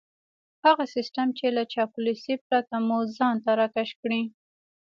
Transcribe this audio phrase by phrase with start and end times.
[0.65, 4.21] هغه سيستم چې له چاپلوسۍ پرته مو ځان ته راکش کړي.